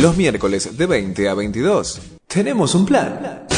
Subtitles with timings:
[0.00, 2.00] Los miércoles de 20 a 22.
[2.26, 3.49] Tenemos un plan.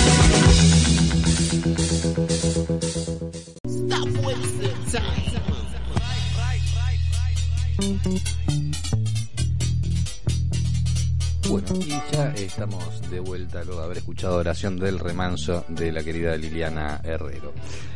[12.45, 17.52] Estamos de vuelta luego de haber escuchado oración del remanso de la querida Liliana Herrero.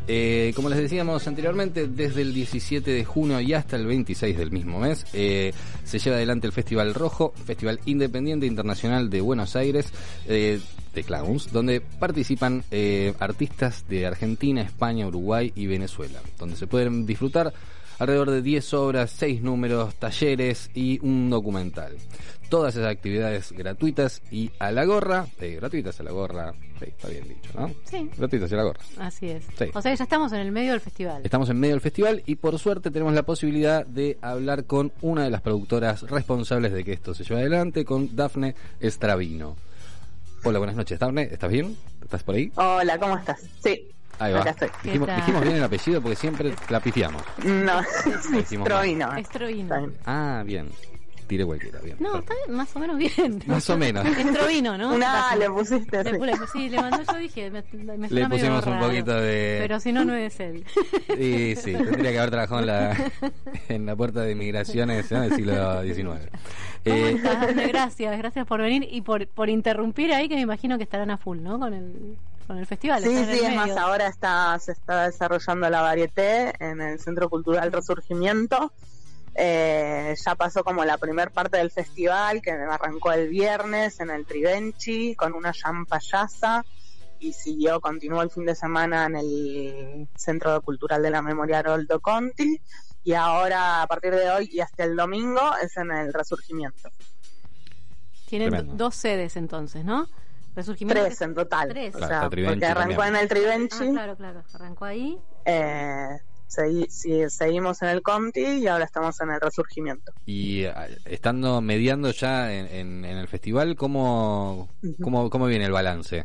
[0.07, 4.53] Eh, como les decíamos anteriormente, desde el 17 de junio y hasta el 26 del
[4.53, 5.53] mismo mes eh,
[5.85, 9.93] se lleva adelante el Festival Rojo, Festival Independiente Internacional de Buenos Aires
[10.27, 10.61] eh,
[10.95, 12.65] de Clowns, donde participan
[13.19, 17.53] artistas de Argentina, España, Uruguay y Venezuela, donde se pueden disfrutar
[17.99, 21.93] alrededor de 10 obras, 6 números, talleres y un documental.
[22.49, 27.09] Todas esas actividades gratuitas y a la gorra, eh, gratuitas a la gorra, sí, está
[27.09, 27.73] bien dicho, ¿no?
[27.85, 28.09] Sí.
[28.17, 28.81] Gratuitas a la gorra.
[29.01, 29.45] Así es.
[29.59, 29.65] Sí.
[29.75, 31.23] O sea, ya estamos en el medio del festival.
[31.25, 35.25] Estamos en medio del festival y por suerte tenemos la posibilidad de hablar con una
[35.25, 39.57] de las productoras responsables de que esto se lleve adelante, con Dafne Estravino.
[40.45, 40.99] Hola, buenas noches.
[41.01, 41.77] Dafne, ¿estás bien?
[42.01, 42.53] ¿Estás por ahí?
[42.55, 43.41] Hola, ¿cómo estás?
[43.65, 44.41] Sí, Ahí va.
[44.43, 44.69] acá estoy.
[44.83, 47.23] ¿Qué Dijimos, dijimos bien el apellido porque siempre la pifiamos.
[47.45, 47.81] No,
[48.33, 49.15] Decimos Troino.
[49.17, 49.75] Estrovino.
[49.75, 49.93] Está bien.
[50.07, 50.69] Ah, bien.
[51.27, 51.97] Tire cualquiera, bien.
[51.99, 53.43] No, está bien, más o menos bien.
[53.47, 54.07] Más o menos.
[54.19, 54.95] Estrovino, ¿no?
[54.95, 56.05] Una le pusiste.
[56.05, 56.19] Le, sí.
[56.21, 57.65] le- sí, le mandó, yo dije, me,
[57.97, 58.87] me Le pusimos un raro.
[58.87, 59.59] poquito de...
[59.61, 60.65] Pero si no, no es él.
[61.17, 63.13] Sí, sí, tendría que haber trabajado en la,
[63.69, 65.21] en la puerta de migraciones ¿no?
[65.23, 66.05] del siglo XIX.
[66.05, 66.21] ¿Cómo
[66.85, 67.21] Eh?
[67.69, 71.17] Gracias, gracias por venir y por, por interrumpir ahí, que me imagino que estarán a
[71.19, 71.59] full, ¿no?
[71.59, 72.17] Con el,
[72.47, 73.03] con el festival.
[73.03, 77.73] Sí, sí, es más, ahora está, se está desarrollando la varieté en el Centro Cultural
[77.73, 78.73] Resurgimiento.
[79.39, 84.25] Eh, ya pasó como la primer parte del festival, que arrancó el viernes en el
[84.25, 86.65] Trivenchi con una jam payasa
[87.19, 92.01] y siguió, continuó el fin de semana en el Centro Cultural de la Memoria Aroldo
[92.01, 92.61] Conti
[93.05, 96.89] y ahora a partir de hoy y hasta el domingo es en el Resurgimiento.
[98.27, 98.75] Tienen Tremendo.
[98.77, 100.09] dos sedes entonces, ¿no?
[100.55, 101.03] Resurgimiento.
[101.05, 101.69] Tres en total.
[101.69, 101.95] Tres.
[101.95, 103.15] O Claro, sea, porque arrancó también.
[103.17, 103.85] en el Trivenchi.
[103.89, 104.45] Ah, claro, claro.
[104.55, 105.19] Arrancó ahí.
[105.45, 106.19] Eh,
[106.49, 110.13] segui- seguimos en el Conti y ahora estamos en el Resurgimiento.
[110.25, 114.69] y ah, estando mediando ya en, en- en el festival, ¿cómo,
[115.03, 116.25] cómo, ¿cómo viene el balance?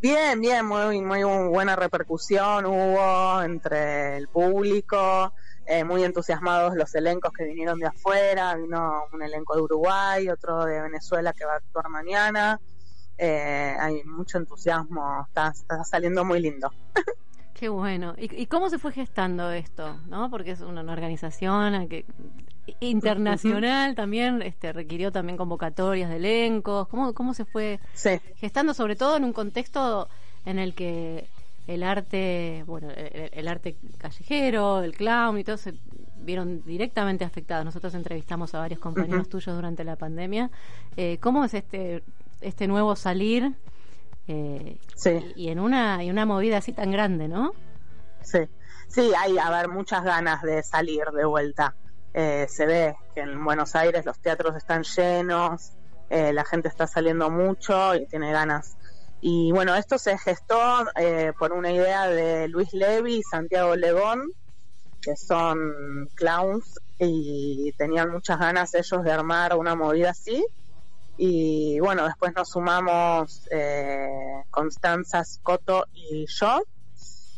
[0.00, 5.32] Bien, bien, muy, muy buena repercusión hubo entre el público,
[5.66, 10.64] eh, muy entusiasmados los elencos que vinieron de afuera, vino un elenco de Uruguay, otro
[10.64, 12.60] de Venezuela que va a actuar mañana,
[13.18, 16.70] eh, hay mucho entusiasmo, está, está saliendo muy lindo.
[17.58, 18.14] Qué bueno.
[18.16, 19.96] ¿Y, y cómo se fue gestando esto?
[20.08, 20.30] ¿No?
[20.30, 22.04] Porque es una, una organización que
[22.80, 26.86] internacional también, este requirió también convocatorias de elencos.
[26.88, 28.10] ¿Cómo, cómo se fue Sí.
[28.36, 30.08] gestando, sobre todo en un contexto
[30.44, 31.26] en el que
[31.66, 35.74] el arte, bueno, el, el arte callejero, el clown y todo se
[36.20, 37.64] vieron directamente afectados.
[37.64, 40.50] Nosotros entrevistamos a varios compañeros tuyos durante la pandemia.
[40.96, 42.02] Eh, ¿Cómo es este
[42.40, 43.52] este nuevo salir
[44.28, 45.32] eh, Sí.
[45.34, 47.52] y, y en una y una movida así tan grande, ¿no?
[48.22, 48.40] Sí,
[48.88, 51.74] sí, hay a ver muchas ganas de salir de vuelta.
[52.12, 55.72] Eh, se ve que en Buenos Aires los teatros están llenos,
[56.10, 58.76] eh, la gente está saliendo mucho y tiene ganas.
[59.20, 64.22] Y bueno, esto se gestó eh, por una idea de Luis Levy y Santiago Legón,
[65.02, 70.44] que son clowns y tenían muchas ganas ellos de armar una movida así.
[71.20, 76.62] Y bueno, después nos sumamos eh, Constanza Scotto y yo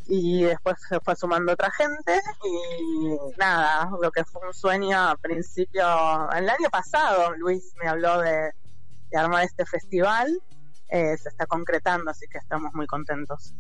[0.07, 5.17] y después se fue sumando otra gente y nada, lo que fue un sueño a
[5.17, 5.83] principio,
[6.33, 8.51] el año pasado Luis me habló de,
[9.11, 10.29] de armar este festival,
[10.89, 13.55] eh, se está concretando, así que estamos muy contentos.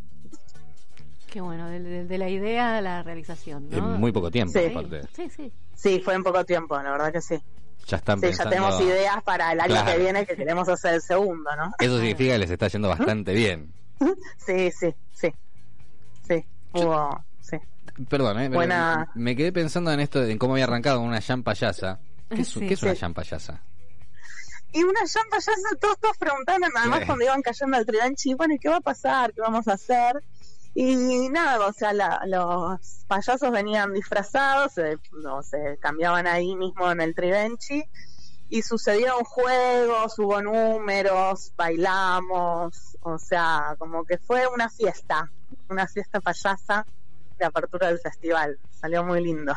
[1.30, 3.76] Qué bueno, de, de- de la idea a la realización, ¿no?
[3.78, 4.66] En muy poco tiempo, Sí.
[4.66, 5.02] aparte.
[5.14, 5.52] Sí, sí.
[5.76, 7.40] Sí, fue en poco tiempo, la verdad que sí.
[7.86, 9.92] Ya están Sí, ya tenemos ideas para el año Claro.
[9.92, 11.72] que viene que queremos hacer el segundo, ¿no?
[11.78, 13.72] Eso significa que les está yendo bastante bien.
[14.46, 15.32] Sí, sí, sí.
[16.26, 17.56] Sí, hubo, sí.
[18.08, 18.48] Perdón, ¿eh?
[18.48, 21.98] Buena- me quedé pensando en esto, en cómo había arrancado con una jam payasa.
[22.28, 22.60] ¿Qué es, Sí.
[22.60, 23.60] ¿qué es una jam payasa?
[24.72, 27.06] Y una llanta ya se todos, todos preguntando, nada más Sí.
[27.06, 29.32] cuando iban cayendo al Tridanchi, bueno, ¿y qué va a pasar?
[29.34, 30.22] ¿Qué vamos a hacer?
[30.74, 36.90] Y nada, o sea, la- los payasos venían disfrazados, se, no, se cambiaban ahí mismo
[36.90, 37.84] en el Trivenchi,
[38.48, 45.30] y sucedieron juegos, hubo números, bailamos, o sea, como que fue una fiesta,
[45.68, 46.84] una fiesta payasa
[47.38, 48.58] de apertura del festival.
[48.70, 49.54] Salió muy lindo.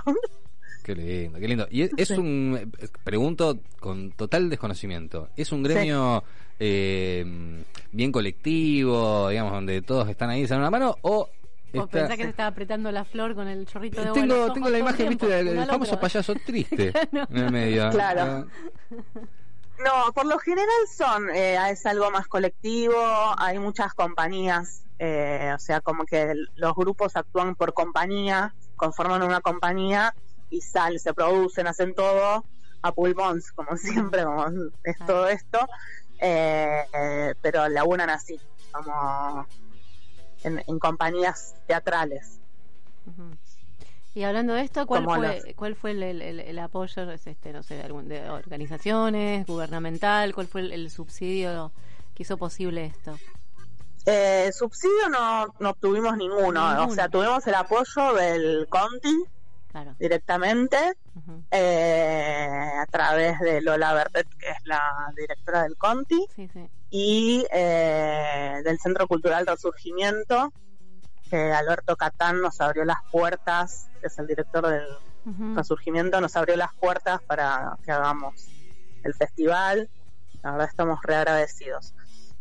[0.83, 1.67] Qué lindo, qué lindo.
[1.71, 2.13] Y es, Sí.
[2.15, 6.23] un, eh, pregunto con total desconocimiento, ¿es un gremio
[6.59, 11.29] eh, bien colectivo, digamos, donde todos están ahí, se dan una mano, o
[11.71, 14.41] está- pensás que se estaba apretando la flor con el chorrito de agua los tengo,
[14.43, 17.25] ojos tengo la imagen, tiempo, viste, del, famoso payaso triste No.
[17.29, 17.89] en el medio.
[17.89, 18.21] Claro.
[18.21, 18.45] Ah,
[19.83, 22.95] No, por lo general son, eh, es algo más colectivo,
[23.37, 29.41] hay muchas compañías, eh, o sea, como que los grupos actúan por compañía, conforman una
[29.41, 30.15] compañía
[30.49, 32.45] y salen, se producen, hacen todo
[32.83, 34.45] a pulmón, como siempre, como
[34.83, 35.67] es todo esto,
[36.23, 38.39] eh, pero laburan así,
[38.71, 39.45] como
[40.43, 42.39] en, en compañías teatrales.
[44.15, 47.09] Y hablando de esto, ¿cuál Como fue, los- cuál fue el, el- el- el apoyo,
[47.11, 50.33] este, no sé, de, algún- de organizaciones, gubernamental?
[50.35, 51.71] ¿Cuál fue el, el subsidio
[52.13, 53.17] que hizo posible esto?
[54.05, 56.85] Eh, subsidio no, no obtuvimos ninguno, Ninguno.
[56.85, 59.23] o sea, tuvimos el apoyo del Conti
[59.73, 59.95] Claro.
[59.99, 60.77] directamente
[61.51, 66.69] eh, a través de Lola Bertet, que es la directora del Conti, Sí, sí.
[66.91, 70.53] y eh, del Centro Cultural Resurgimiento,
[71.29, 74.85] que Alberto Catán nos abrió las puertas, que es el director del.
[75.55, 78.45] Resurgimiento, nos abrió las puertas para que hagamos
[79.05, 79.89] el festival.
[80.43, 81.93] La verdad estamos re agradecidos.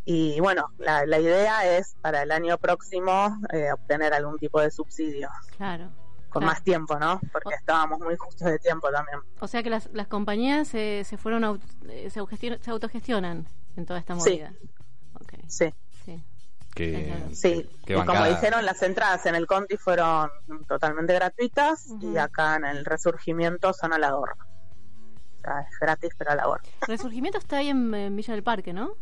[0.03, 4.69] Y bueno, la, la idea es para el año próximo eh, obtener algún tipo de
[4.69, 5.89] subsidio, Claro.
[6.33, 6.53] Con Claro.
[6.55, 7.21] más tiempo, ¿no?
[7.31, 9.19] Porque estábamos muy justos de tiempo también.
[9.39, 12.19] O sea que las, las compañías se, se fueron, aut- eh, se,
[12.61, 13.45] se autogestionan
[13.77, 14.31] en toda esta Sí.
[14.31, 14.53] movida.
[15.21, 15.73] Ok, Sí,
[16.05, 16.23] sí.
[16.73, 17.69] Que, sí.
[17.85, 20.29] que y como dijeron, las entradas en el Conti fueron
[20.67, 24.35] totalmente gratuitas y acá en el Resurgimiento son a la gorra.
[25.37, 26.63] O sea, es gratis, pero a la gorra.
[26.87, 28.95] Resurgimiento está ahí en, en Villa del Parque, ¿no?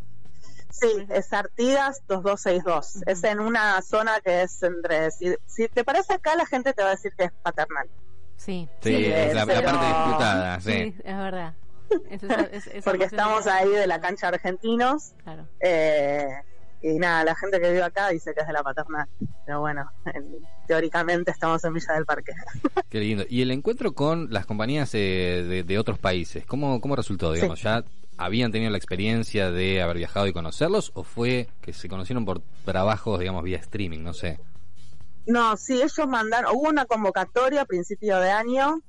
[0.72, 2.96] Sí, es Artigas 2262.
[2.96, 3.04] Ujú.
[3.08, 5.12] Es en una zona que es entre.
[5.12, 7.88] Si, si te parece acá, la gente te va a decir que es paternal.
[8.38, 8.68] Sí.
[8.82, 10.72] Sí, Sí, es la, parte disputada, sí.
[10.72, 11.54] Sí, es verdad.
[12.10, 15.14] Es esa- es- esa Porque estamos de- ahí de la cancha argentinos.
[15.24, 15.48] Claro.
[15.60, 16.28] eh,
[16.84, 19.08] y nada, la gente que vive acá dice que es de la paternal.
[19.46, 22.32] Pero bueno, en- teóricamente estamos en Villa del Parque.
[22.90, 23.24] Qué lindo.
[23.30, 27.34] Y el encuentro con las compañías eh, de, de otros países, ¿cómo, cómo resultó?
[27.34, 27.84] Digamos, ¿ya
[28.26, 32.42] habían tenido la experiencia de haber viajado y conocerlos o fue que se conocieron por
[32.66, 34.00] trabajos, digamos, vía streaming?
[34.00, 34.40] No sé.
[35.26, 38.82] No, sí, ellos mandaron, hubo una convocatoria a principio de año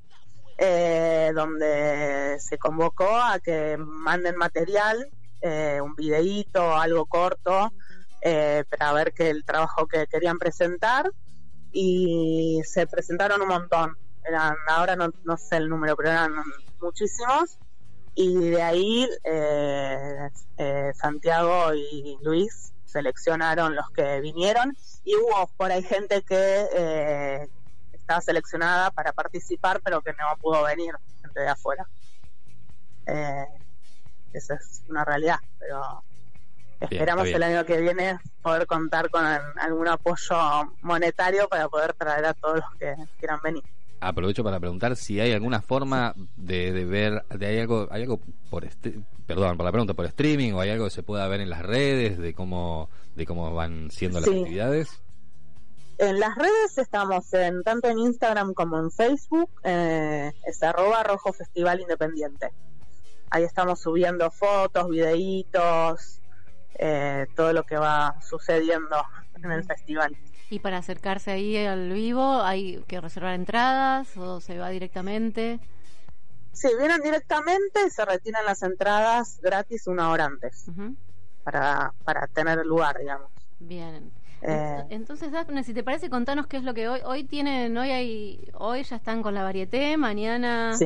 [0.58, 5.08] eh, donde se convocó a que manden material,
[5.40, 7.72] eh, un videíto, algo corto,
[8.20, 11.10] eh, para ver que el trabajo que querían presentar
[11.72, 13.96] y se presentaron un montón.
[14.24, 16.32] Eran, ahora no, no sé el número, pero eran
[16.80, 17.58] muchísimos.
[18.14, 25.72] Y de ahí eh, eh, Santiago y Luis seleccionaron los que vinieron y hubo por
[25.72, 27.48] ahí gente que eh,
[27.92, 31.88] estaba seleccionada para participar pero que no pudo venir, gente de afuera.
[33.06, 33.46] Eh,
[34.32, 36.02] esa es una realidad, pero
[36.80, 37.36] esperamos bien.
[37.36, 42.56] el año que viene poder contar con algún apoyo monetario para poder traer a todos
[42.56, 43.64] los que quieran venir.
[44.04, 48.20] Aprovecho para preguntar si hay alguna forma de, de ver, de hay algo, hay algo
[48.50, 51.40] por este, perdón, por la pregunta por streaming o hay algo que se pueda ver
[51.40, 54.38] en las redes de cómo, de cómo van siendo las Sí.
[54.40, 55.00] actividades.
[55.98, 61.32] En las redes estamos en tanto en Instagram como en Facebook, eh, es arroba rojo
[61.32, 62.50] festival independiente.
[63.30, 66.20] Ahí estamos subiendo fotos, videitos,
[66.74, 68.96] eh, todo lo que va sucediendo
[69.42, 70.16] en el festival.
[70.52, 75.60] Y para acercarse ahí al vivo, ¿hay que reservar entradas o se va directamente?
[76.52, 80.66] Si vienen directamente, se retiran las entradas gratis una hora antes
[81.42, 83.30] para, para tener lugar, digamos.
[83.60, 84.12] Bien.
[84.42, 87.74] Eh, Ent- Entonces, Daphne, si te parece, contanos qué es lo que hoy hoy tienen,
[87.78, 90.84] hoy hay, hoy ya están con la varieté, mañana sí.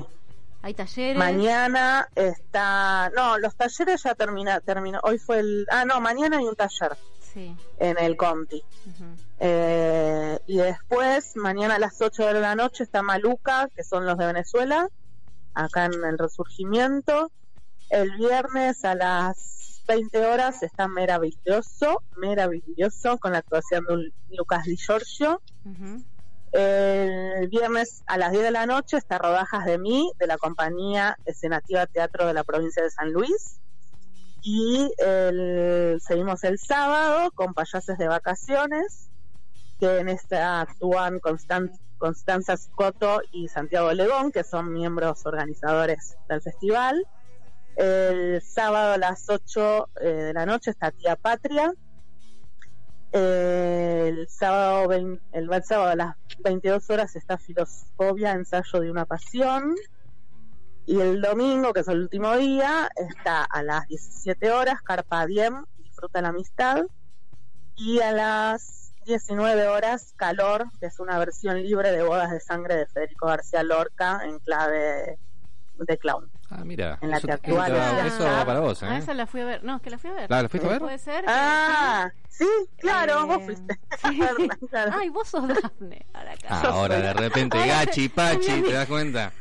[0.63, 1.19] hay talleres.
[1.19, 5.01] Mañana está, no, los talleres ya termina, terminó.
[5.03, 6.97] Hoy fue el, ah, no, mañana hay un taller
[7.37, 7.55] Sí.
[7.79, 8.63] en el Conti.
[9.41, 14.17] Eh, y después, mañana a las 8 de la noche está Maluca, que son los
[14.17, 14.89] de Venezuela,
[15.53, 17.31] acá en el Resurgimiento.
[17.91, 24.79] El viernes a las 20 horas está Meraviglioso, Meraviglioso, con la actuación de Lucas Di
[24.79, 25.43] Giorgio.
[26.53, 31.19] El viernes a las 10 de la noche está Rodajas de mí, de la compañía
[31.27, 33.61] Escenativa Teatro de la provincia de San Luis.
[34.49, 39.11] Y el- seguimos el sábado con Payases de Vacaciones,
[39.81, 46.41] que en esta actúan Constan- Constanza Scotto y Santiago Legón, que son miembros organizadores del
[46.43, 47.05] festival.
[47.75, 51.73] El sábado a las 8 eh, de la noche está Tía Patria.
[53.11, 59.75] El sábado, el, el sábado a las 22 horas está Filosofía, ensayo de una pasión.
[60.87, 65.65] Y el domingo, que es el último día, está a las 17 horas Carpa Diem,
[65.79, 66.85] disfruta la amistad.
[67.75, 72.77] Y a las 19 horas Calor, que es una versión libre de Bodas de Sangre
[72.77, 75.19] de Federico García Lorca en clave
[75.79, 76.31] de clown.
[76.49, 76.99] Ah, mira.
[77.03, 78.87] En la eso, que eso actúa Lucía eso va para vos, ¿eh?
[78.89, 79.65] Ah, esa la fui a ver.
[79.65, 80.33] No, es que la fui a ver.
[80.33, 80.81] Ah, ¿la fuiste a ver?
[80.81, 81.25] Puede ser.
[81.29, 83.79] Ah, sí, claro, Eh, vos fuiste.
[83.99, 84.21] sí.
[84.93, 86.07] Ay, vos sos Dafne.
[86.15, 86.47] Ahora acá.
[86.49, 89.33] Ah, ahora de repente gachi, pachi, ¿te das cuenta?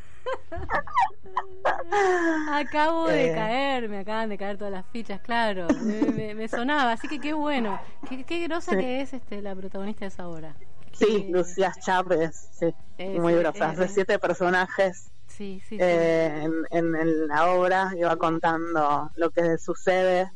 [2.52, 3.34] Acabo de Eh.
[3.34, 5.66] caer, me acaban de caer todas las fichas, claro.
[5.82, 7.78] Me, me- me sonaba, así que qué bueno.
[8.08, 8.78] Qué, qué grosa Sí.
[8.78, 10.54] que es este la protagonista de esa obra.
[10.92, 13.72] Sí, Lucía Chávez, sí, Es- muy grosa.
[13.72, 19.30] es- Hace siete personajes Sí, sí, eh, en, en- en la obra va contando lo
[19.30, 20.30] que sucede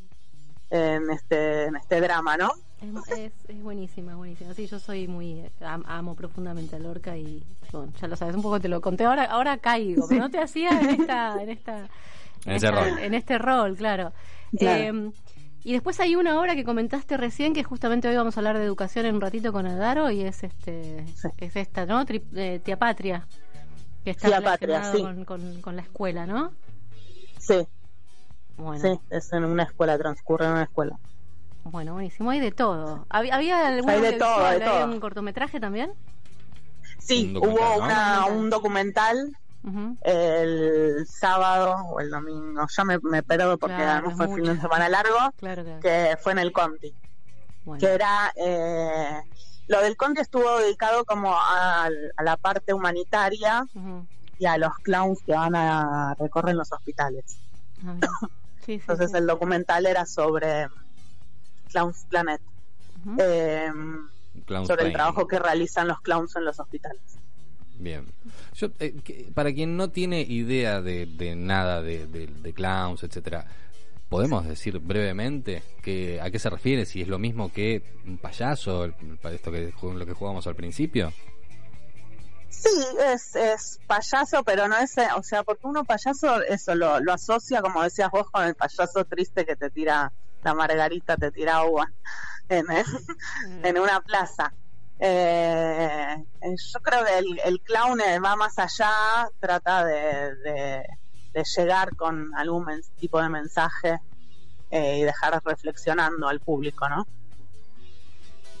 [0.69, 2.51] en este, en este drama, ¿no?
[2.81, 4.53] Es, es, es buenísima, es buenísima.
[4.55, 5.43] Sí, yo soy muy.
[5.61, 7.43] am- amo profundamente a Lorca y.
[7.71, 9.05] Bueno, ya lo sabes, un poco te lo conté.
[9.05, 11.41] Ahora ahora caigo, pero no te hacía en esta.
[11.41, 11.77] En, esta,
[12.45, 12.99] En ese esta- rol.
[12.99, 14.11] En este rol, claro.
[14.57, 14.83] Claro.
[14.83, 15.11] Eh,
[15.63, 18.63] y después hay una obra que comentaste recién, que justamente hoy vamos a hablar de
[18.65, 21.27] educación en un ratito con Adaro, y es este Sí.
[21.37, 22.03] es esta, ¿no?
[22.03, 23.27] Tri- eh, Tía Patria.
[24.03, 25.23] Que está Tía Patria, relacionado sí.
[25.23, 26.51] con, con, con la escuela, ¿no?
[27.37, 27.67] Sí,
[28.57, 30.97] Bueno, sí, es en una escuela, transcurre en una escuela.
[31.63, 32.29] Bueno, buenísimo.
[32.31, 33.05] Hay de todo.
[33.09, 34.85] ¿Había, había algún Hay de todo, de ¿Hay todo.
[34.85, 35.91] un cortometraje también?
[36.99, 37.85] Sí, Un documental, hubo ¿no?
[37.85, 39.31] una, un documental
[40.03, 44.61] el sábado o el domingo, ya me, me porque Claro, además fue fin de mucho.
[44.61, 45.79] semana largo, Claro, claro.
[45.81, 46.95] que fue en el Conti,
[47.65, 47.79] Bueno.
[47.79, 48.31] que era...
[48.35, 49.21] Eh,
[49.67, 51.87] lo del Conti estuvo dedicado como a,
[52.23, 53.63] la parte humanitaria
[54.37, 57.37] y a los clowns que van a recorrer los hospitales.
[57.85, 58.09] Ah, mira.
[58.65, 59.17] Sí, sí, Entonces sí.
[59.17, 60.67] el documental era sobre
[61.71, 62.41] Clowns Planet,
[63.19, 63.71] eh,
[64.45, 67.01] Clown sobre el trabajo que realizan los clowns en los hospitales.
[67.79, 68.05] Bien.
[68.53, 73.01] Yo, eh, que- para quien no tiene idea de, de nada de, de- de clowns,
[73.03, 73.45] etcétera,
[74.09, 76.85] ¿podemos decir brevemente que, a qué se refiere?
[76.85, 81.11] Si es lo mismo que un payaso, esto que lo que jugamos al principio.
[82.49, 82.69] Sí,
[83.13, 87.61] es, es payaso, pero no es, o sea, porque uno payaso eso lo, lo asocia,
[87.61, 90.11] como decías vos, con el payaso triste que te tira
[90.43, 91.87] la margarita, te tira agua
[92.49, 92.65] en,
[93.63, 94.53] en una plaza.
[94.99, 98.91] Eh, yo creo que el, el clown eh, va más allá,
[99.39, 100.85] trata de, de-
[101.33, 102.65] de llegar con algún
[102.99, 103.99] tipo de mensaje
[104.69, 107.07] eh, y dejar reflexionando al público, ¿no?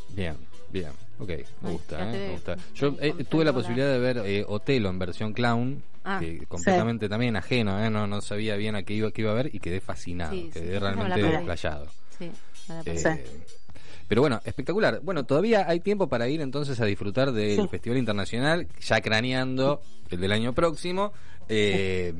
[0.09, 0.37] Bien,
[0.69, 0.93] bien.
[1.21, 1.29] Ok,
[1.61, 2.57] me gusta, eh, te- me gusta.
[2.73, 6.17] Yo eh, tuve la posibilidad de ver eh, Otelo en versión clown, Ah.
[6.19, 9.35] que completamente también ajeno, eh, no, no sabía bien a qué iba, qué iba a
[9.35, 11.85] ver y quedé fascinado, Sí, sí, quedé la realmente desplayado.
[12.17, 12.31] Sí,
[12.69, 12.81] me la
[13.13, 13.25] Eh.
[14.07, 14.99] Pero bueno, espectacular.
[15.03, 17.67] Bueno, todavía hay tiempo para ir entonces a disfrutar del Sí.
[17.69, 21.13] Festival Internacional, ya craneando el del año próximo.
[21.49, 22.13] eh,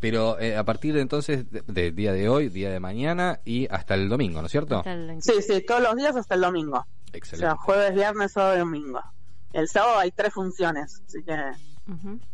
[0.00, 3.68] Pero eh, a partir de entonces, de- del día de hoy, día de mañana y
[3.70, 4.78] hasta el domingo, ¿no es cierto?
[4.78, 6.84] Hasta el- Sí, sí, todos los días hasta el domingo.
[7.36, 9.00] O sea, jueves, viernes, sábado y domingo.
[9.52, 11.36] El sábado hay tres funciones, así que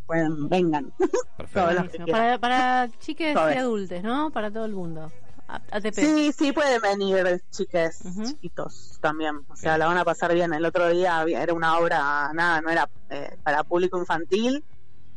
[0.07, 0.93] pueden, vengan.
[1.37, 2.07] Perfecto.
[2.13, 4.31] Para, para chiques y adultos, ¿no?
[4.31, 5.11] Para todo el mundo.
[5.49, 5.95] A- ATP.
[5.95, 9.41] Sí, sí, pueden venir chiques chiquitos también.
[9.49, 10.53] O sea, la van a pasar bien.
[10.53, 14.63] El otro día había- era una obra, nada, no era eh, para público infantil.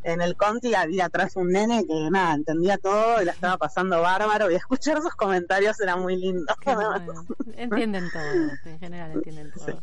[0.04, 4.02] En el Conti había atrás un nene que, nada, entendía todo y la estaba pasando
[4.02, 4.50] bárbaro.
[4.50, 6.54] Y escuchar sus comentarios era muy lindo.
[6.60, 7.26] Qué bueno.
[7.56, 8.24] Entienden todo,
[8.66, 9.66] en general entienden todo.
[9.66, 9.74] Sí.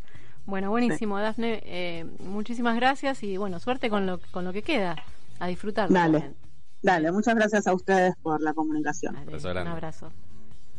[0.45, 1.63] Bueno, buenísimo, Dafne.
[1.65, 4.97] eh, muchísimas gracias y bueno, suerte con lo, con lo que queda.
[5.41, 5.89] A disfrutar.
[5.89, 6.35] Dale.
[6.83, 9.17] Dale, muchas gracias a ustedes por la comunicación.
[9.27, 10.11] Beso un abrazo.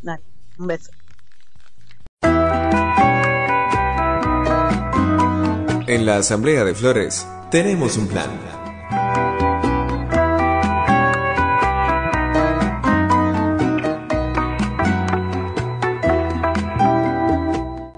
[0.02, 0.24] Dale,
[0.58, 0.92] un beso.
[5.88, 8.59] En la Asamblea de Flores tenemos un plan.